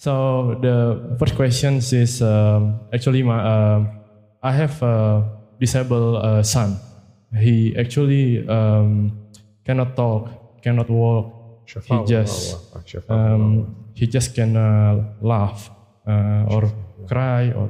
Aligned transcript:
So 0.00 0.56
the 0.64 0.96
first 1.20 1.36
question 1.36 1.76
is 1.76 2.22
um, 2.24 2.80
actually 2.88 3.20
my 3.20 3.36
uh, 3.36 3.84
I 4.42 4.52
have 4.56 4.80
a 4.80 5.28
disabled 5.60 6.24
uh, 6.24 6.42
son. 6.42 6.80
He 7.36 7.76
actually 7.76 8.48
um, 8.48 9.12
cannot 9.62 9.92
talk, 9.96 10.32
cannot 10.64 10.88
walk. 10.88 11.36
He 11.84 12.00
just 12.08 12.56
um, 13.12 13.76
he 13.92 14.06
just 14.06 14.34
can 14.34 14.56
uh, 14.56 15.04
laugh 15.20 15.68
uh, 16.08 16.48
or 16.48 16.72
cry 17.06 17.52
or 17.52 17.68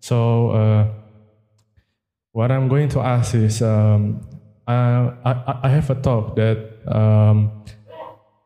so. 0.00 0.50
Uh, 0.50 0.84
what 2.32 2.50
I'm 2.50 2.66
going 2.66 2.88
to 2.88 2.98
ask 3.06 3.36
is 3.36 3.62
um, 3.62 4.18
uh, 4.66 5.14
I, 5.24 5.60
I 5.62 5.68
have 5.68 5.88
a 5.90 5.94
thought 5.94 6.34
that 6.34 6.58
um, 6.90 7.62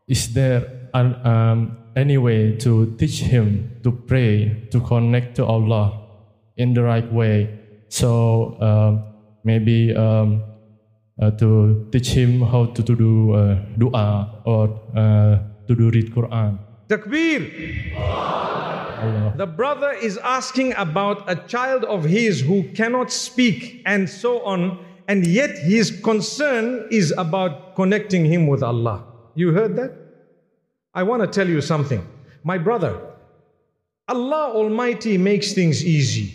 is 0.07 0.35
there 0.35 0.91
an, 0.93 1.17
um, 1.25 1.79
any 1.97 2.19
way 2.19 2.55
to 2.57 2.95
teach 2.97 3.21
him 3.21 3.81
to 3.83 3.91
pray 3.91 4.69
to 4.71 4.81
connect 4.81 5.35
to 5.37 5.45
Allah 5.45 6.07
in 6.57 6.75
the 6.75 6.83
right 6.83 7.11
way 7.13 7.49
so 7.89 8.57
um, 8.61 9.03
maybe 9.45 9.95
um, 9.97 10.43
uh, 11.21 11.31
to 11.33 11.89
teach 11.93 12.09
him 12.09 12.43
how 12.43 12.67
to, 12.67 12.83
to 12.83 12.95
do 12.95 13.33
uh, 13.33 13.57
dua 13.79 14.43
or 14.45 14.69
uh, 14.95 15.39
to 15.67 15.75
do 15.75 15.91
read 15.91 16.13
Quran. 16.13 16.59
Takbir. 16.89 17.41
The 19.37 19.47
brother 19.47 19.93
is 19.93 20.19
asking 20.19 20.75
about 20.77 21.29
a 21.31 21.37
child 21.49 21.85
of 21.85 22.05
his 22.05 22.41
who 22.41 22.65
cannot 22.73 23.13
speak 23.13 23.83
and 23.87 24.09
so 24.09 24.41
on, 24.45 24.79
and 25.09 25.27
yet 25.27 25.57
his 25.59 25.91
concern 26.03 26.87
is 26.91 27.13
about 27.19 27.77
connecting 27.77 28.25
him 28.25 28.47
with 28.47 28.63
Allah. 28.63 29.05
You 29.35 29.53
heard 29.53 29.77
that? 29.77 30.06
I 30.96 31.04
want 31.04 31.22
to 31.22 31.28
tell 31.28 31.48
you 31.48 31.62
something. 31.62 32.06
My 32.44 32.58
brother, 32.58 33.00
Allah 34.08 34.52
Almighty 34.54 35.18
makes 35.18 35.54
things 35.54 35.86
easy. 35.86 36.34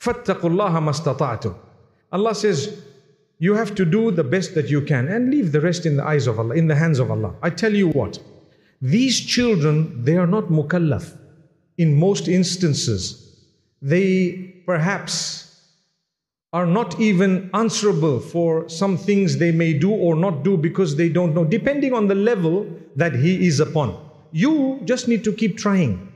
فَاتَّقُوا 0.00 0.40
اللَّهَ 0.42 1.16
مَسْتَطَعْتُمْ 1.16 1.54
Allah 2.12 2.34
says, 2.34 2.82
you 3.38 3.54
have 3.54 3.74
to 3.74 3.84
do 3.84 4.10
the 4.10 4.24
best 4.24 4.54
that 4.54 4.68
you 4.68 4.82
can 4.82 5.08
and 5.08 5.30
leave 5.30 5.50
the 5.52 5.60
rest 5.60 5.86
in 5.86 5.96
the 5.96 6.04
eyes 6.04 6.26
of 6.26 6.38
Allah, 6.38 6.54
in 6.54 6.66
the 6.66 6.74
hands 6.74 6.98
of 6.98 7.10
Allah. 7.10 7.34
I 7.42 7.50
tell 7.50 7.74
you 7.74 7.88
what, 7.88 8.18
these 8.82 9.18
children, 9.18 10.04
they 10.04 10.16
are 10.16 10.26
not 10.26 10.44
mukallaf. 10.44 11.16
In 11.78 11.98
most 11.98 12.28
instances, 12.28 13.38
they 13.80 14.62
perhaps 14.66 15.46
are 16.52 16.66
not 16.66 17.00
even 17.00 17.48
answerable 17.54 18.20
for 18.20 18.68
some 18.68 18.98
things 18.98 19.38
they 19.38 19.52
may 19.52 19.72
do 19.72 19.90
or 19.90 20.16
not 20.16 20.42
do 20.42 20.56
because 20.56 20.96
they 20.96 21.08
don't 21.08 21.34
know, 21.34 21.44
depending 21.44 21.94
on 21.94 22.08
the 22.08 22.14
level 22.14 22.66
that 22.95 23.13
he 23.13 23.45
is 23.47 23.59
upon. 23.59 23.97
You 24.31 24.81
just 24.85 25.07
need 25.07 25.23
to 25.23 25.33
keep 25.33 25.57
trying. 25.57 26.11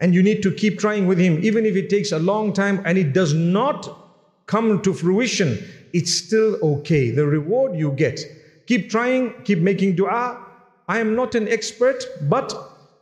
And 0.00 0.14
you 0.14 0.22
need 0.22 0.42
to 0.42 0.52
keep 0.52 0.78
trying 0.78 1.06
with 1.06 1.18
him, 1.18 1.42
even 1.42 1.64
if 1.64 1.76
it 1.76 1.88
takes 1.88 2.12
a 2.12 2.18
long 2.18 2.52
time 2.52 2.82
and 2.84 2.98
it 2.98 3.12
does 3.12 3.32
not 3.32 4.04
come 4.46 4.82
to 4.82 4.92
fruition, 4.92 5.58
it's 5.92 6.12
still 6.12 6.58
okay. 6.62 7.10
The 7.10 7.26
reward 7.26 7.78
you 7.78 7.92
get. 7.92 8.20
Keep 8.66 8.90
trying, 8.90 9.34
keep 9.44 9.60
making 9.60 9.96
dua. 9.96 10.44
I 10.88 10.98
am 10.98 11.14
not 11.14 11.34
an 11.34 11.48
expert, 11.48 12.04
but 12.22 12.52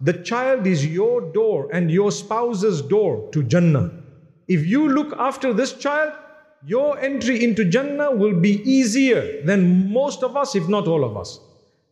the 0.00 0.12
child 0.12 0.66
is 0.66 0.86
your 0.86 1.20
door 1.32 1.68
and 1.72 1.90
your 1.90 2.12
spouse's 2.12 2.82
door 2.82 3.28
to 3.32 3.42
Jannah. 3.42 3.90
If 4.48 4.66
you 4.66 4.88
look 4.88 5.12
after 5.18 5.52
this 5.52 5.72
child, 5.72 6.12
your 6.64 6.98
entry 6.98 7.42
into 7.42 7.64
Jannah 7.64 8.10
will 8.10 8.38
be 8.38 8.60
easier 8.68 9.42
than 9.44 9.92
most 9.92 10.22
of 10.22 10.36
us, 10.36 10.54
if 10.54 10.68
not 10.68 10.86
all 10.86 11.04
of 11.04 11.16
us. 11.16 11.40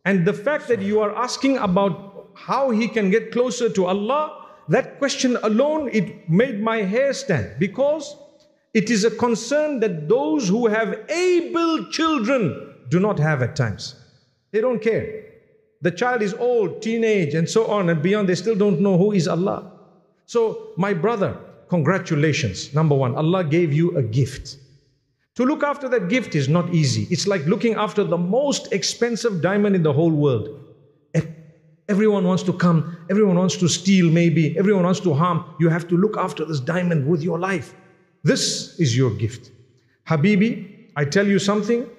And 0.05 0.25
the 0.25 0.33
fact 0.33 0.67
that 0.67 0.81
you 0.81 0.99
are 0.99 1.15
asking 1.15 1.57
about 1.57 2.31
how 2.35 2.71
he 2.71 2.87
can 2.87 3.09
get 3.09 3.31
closer 3.31 3.69
to 3.69 3.85
Allah, 3.85 4.47
that 4.69 4.97
question 4.97 5.37
alone, 5.43 5.89
it 5.91 6.29
made 6.29 6.61
my 6.61 6.77
hair 6.77 7.13
stand 7.13 7.59
because 7.59 8.15
it 8.73 8.89
is 8.89 9.03
a 9.03 9.11
concern 9.11 9.79
that 9.81 10.07
those 10.07 10.47
who 10.47 10.67
have 10.67 10.97
able 11.09 11.85
children 11.91 12.75
do 12.89 12.99
not 12.99 13.19
have 13.19 13.41
at 13.41 13.55
times. 13.55 13.95
They 14.51 14.61
don't 14.61 14.81
care. 14.81 15.25
The 15.81 15.91
child 15.91 16.21
is 16.21 16.33
old, 16.35 16.81
teenage, 16.81 17.33
and 17.33 17.49
so 17.49 17.67
on 17.67 17.89
and 17.89 18.01
beyond. 18.01 18.29
They 18.29 18.35
still 18.35 18.55
don't 18.55 18.79
know 18.79 18.97
who 18.97 19.11
is 19.11 19.27
Allah. 19.27 19.71
So, 20.25 20.73
my 20.77 20.93
brother, 20.93 21.37
congratulations. 21.69 22.73
Number 22.73 22.95
one, 22.95 23.15
Allah 23.15 23.43
gave 23.43 23.73
you 23.73 23.97
a 23.97 24.03
gift. 24.03 24.57
To 25.35 25.45
look 25.45 25.63
after 25.63 25.87
that 25.89 26.09
gift 26.09 26.35
is 26.35 26.49
not 26.49 26.73
easy. 26.73 27.07
It's 27.09 27.25
like 27.25 27.45
looking 27.45 27.75
after 27.75 28.03
the 28.03 28.17
most 28.17 28.73
expensive 28.73 29.41
diamond 29.41 29.75
in 29.75 29.83
the 29.83 29.93
whole 29.93 30.11
world. 30.11 30.57
Everyone 31.89 32.23
wants 32.23 32.43
to 32.43 32.53
come, 32.53 32.95
everyone 33.09 33.37
wants 33.37 33.57
to 33.57 33.67
steal, 33.67 34.09
maybe, 34.09 34.57
everyone 34.57 34.83
wants 34.83 35.01
to 35.01 35.13
harm. 35.13 35.43
You 35.59 35.67
have 35.67 35.89
to 35.89 35.97
look 35.97 36.15
after 36.15 36.45
this 36.45 36.61
diamond 36.61 37.05
with 37.05 37.21
your 37.21 37.37
life. 37.37 37.73
This 38.23 38.79
is 38.79 38.95
your 38.95 39.11
gift. 39.11 39.51
Habibi, 40.07 40.87
I 40.95 41.03
tell 41.03 41.27
you 41.27 41.37
something. 41.37 41.89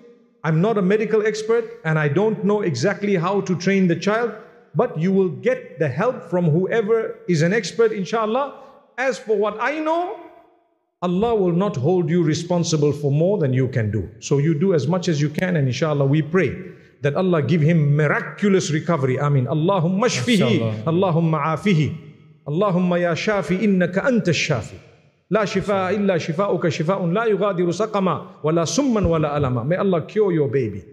I'm 0.44 0.62
not 0.62 0.78
a 0.78 0.82
medical 0.82 1.26
expert 1.26 1.80
and 1.84 1.98
I 1.98 2.08
don't 2.08 2.42
know 2.42 2.62
exactly 2.62 3.16
how 3.16 3.42
to 3.42 3.54
train 3.56 3.86
the 3.86 3.96
child, 3.96 4.32
but 4.74 4.98
you 4.98 5.12
will 5.12 5.28
get 5.28 5.78
the 5.78 5.88
help 5.88 6.30
from 6.30 6.46
whoever 6.46 7.18
is 7.28 7.42
an 7.42 7.52
expert, 7.52 7.92
inshallah. 7.92 8.60
As 8.96 9.18
for 9.18 9.36
what 9.36 9.58
I 9.60 9.78
know, 9.78 10.18
Allah 11.01 11.35
will 11.35 11.51
not 11.53 11.75
hold 11.75 12.09
you 12.09 12.23
responsible 12.23 12.91
for 12.91 13.11
more 13.11 13.37
than 13.37 13.53
you 13.53 13.67
can 13.67 13.91
do. 13.91 14.09
So 14.19 14.39
you 14.39 14.57
do 14.57 14.73
as 14.73 14.87
much 14.87 15.07
as 15.07 15.21
you 15.21 15.29
can, 15.29 15.55
and 15.55 15.67
inshallah, 15.67 16.05
we 16.05 16.21
pray 16.23 16.55
that 17.01 17.15
Allah 17.15 17.41
give 17.43 17.61
him 17.61 17.95
miraculous 17.95 18.71
recovery. 18.71 19.19
Amin. 19.19 19.45
Allahumma 19.45 20.09
shfihi, 20.09 20.83
Allahumma 20.85 21.53
afihi, 21.53 21.95
Allahumma 22.47 22.99
ya 22.99 23.13
shafi, 23.13 23.59
innaka 23.61 24.03
anta 24.05 24.33
shafi. 24.33 24.79
لا 25.29 25.45
شفاء 25.45 25.95
إلا 25.95 26.17
شفاؤك 26.17 26.69
شفاء 26.69 27.05
لا 27.05 27.25
يغادر 27.25 27.71
سقما 27.71 28.25
ولا 28.43 28.65
سما 28.65 29.07
ولا 29.07 29.37
ألما 29.37 29.63
May 29.67 29.75
Allah 29.75 30.01
cure 30.07 30.31
your 30.31 30.47
baby 30.47 30.83